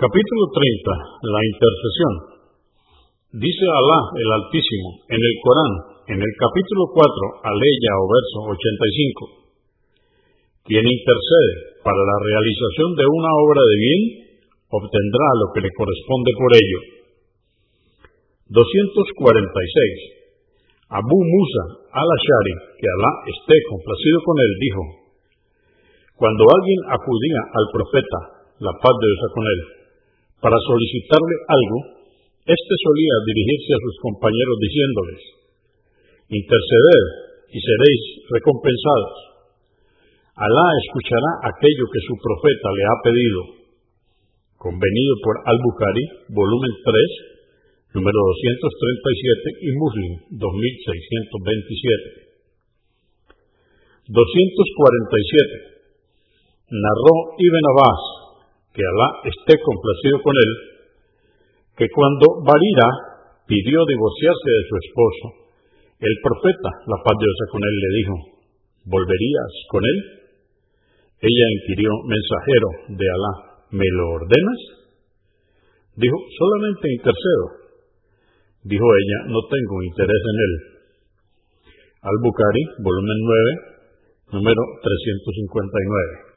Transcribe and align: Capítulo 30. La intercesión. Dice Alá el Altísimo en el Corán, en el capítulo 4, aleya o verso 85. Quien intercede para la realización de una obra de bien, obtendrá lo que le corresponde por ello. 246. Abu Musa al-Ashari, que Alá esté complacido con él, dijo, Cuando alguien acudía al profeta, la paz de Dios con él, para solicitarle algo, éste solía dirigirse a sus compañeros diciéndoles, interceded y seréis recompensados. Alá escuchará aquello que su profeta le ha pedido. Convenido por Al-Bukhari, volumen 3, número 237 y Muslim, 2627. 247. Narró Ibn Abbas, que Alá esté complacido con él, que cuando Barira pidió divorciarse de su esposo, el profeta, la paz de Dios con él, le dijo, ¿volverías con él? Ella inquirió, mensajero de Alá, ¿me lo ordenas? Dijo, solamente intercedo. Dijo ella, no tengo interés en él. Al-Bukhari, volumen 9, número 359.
Capítulo 0.00 0.48
30. 0.48 1.28
La 1.28 1.40
intercesión. 1.44 2.14
Dice 3.36 3.68
Alá 3.68 4.00
el 4.16 4.32
Altísimo 4.32 5.04
en 5.12 5.20
el 5.20 5.34
Corán, 5.44 5.72
en 6.16 6.20
el 6.24 6.32
capítulo 6.40 6.88
4, 6.88 7.04
aleya 7.44 7.92
o 8.00 8.08
verso 8.08 8.48
85. 8.48 10.64
Quien 10.64 10.88
intercede 10.88 11.84
para 11.84 12.00
la 12.00 12.16
realización 12.16 12.96
de 12.96 13.04
una 13.12 13.28
obra 13.44 13.60
de 13.60 13.76
bien, 13.76 14.00
obtendrá 14.72 15.28
lo 15.36 15.52
que 15.52 15.68
le 15.68 15.72
corresponde 15.76 16.32
por 16.32 16.50
ello. 16.56 16.80
246. 18.56 20.96
Abu 20.96 21.18
Musa 21.28 21.64
al-Ashari, 21.92 22.54
que 22.80 22.88
Alá 22.88 23.12
esté 23.36 23.52
complacido 23.68 24.16
con 24.24 24.40
él, 24.40 24.52
dijo, 24.64 24.82
Cuando 26.16 26.48
alguien 26.48 26.88
acudía 26.88 27.40
al 27.52 27.66
profeta, 27.68 28.48
la 28.64 28.72
paz 28.80 28.96
de 28.96 29.08
Dios 29.12 29.28
con 29.36 29.44
él, 29.44 29.79
para 30.40 30.56
solicitarle 30.56 31.36
algo, 31.48 31.78
éste 32.48 32.74
solía 32.80 33.16
dirigirse 33.28 33.72
a 33.76 33.82
sus 33.84 33.96
compañeros 34.00 34.56
diciéndoles, 34.60 35.20
interceded 36.32 37.04
y 37.52 37.58
seréis 37.60 38.02
recompensados. 38.32 39.30
Alá 40.40 40.66
escuchará 40.88 41.52
aquello 41.52 41.84
que 41.92 42.00
su 42.00 42.16
profeta 42.16 42.68
le 42.72 42.84
ha 42.88 42.96
pedido. 43.04 43.40
Convenido 44.56 45.12
por 45.20 45.36
Al-Bukhari, 45.44 46.04
volumen 46.32 46.72
3, 46.80 48.00
número 48.00 48.16
237 48.16 49.60
y 49.60 49.70
Muslim, 49.76 50.12
2627. 50.40 52.32
247. 54.08 55.70
Narró 56.72 57.14
Ibn 57.36 57.64
Abbas, 57.76 58.00
que 58.72 58.82
Alá 58.82 59.08
esté 59.26 59.54
complacido 59.58 60.22
con 60.22 60.34
él, 60.34 60.52
que 61.76 61.86
cuando 61.90 62.44
Barira 62.46 62.88
pidió 63.46 63.78
divorciarse 63.86 64.50
de 64.50 64.64
su 64.68 64.74
esposo, 64.78 65.26
el 66.00 66.14
profeta, 66.22 66.70
la 66.86 66.98
paz 67.02 67.14
de 67.18 67.26
Dios 67.26 67.40
con 67.50 67.62
él, 67.66 67.76
le 67.76 67.90
dijo, 67.98 68.14
¿volverías 68.86 69.52
con 69.68 69.82
él? 69.84 69.98
Ella 71.20 71.46
inquirió, 71.60 71.90
mensajero 72.08 72.68
de 72.96 73.06
Alá, 73.10 73.32
¿me 73.70 73.88
lo 73.90 74.04
ordenas? 74.16 74.60
Dijo, 75.96 76.16
solamente 76.38 76.94
intercedo. 76.96 77.46
Dijo 78.64 78.84
ella, 78.84 79.18
no 79.32 79.40
tengo 79.48 79.82
interés 79.82 80.22
en 80.24 80.38
él. 80.40 80.54
Al-Bukhari, 82.00 82.64
volumen 82.80 83.18
9, 84.32 84.40
número 84.40 84.62
359. 84.80 86.28